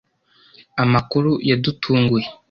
Amakuru 0.83 1.31
yadutunguye. 1.49 2.25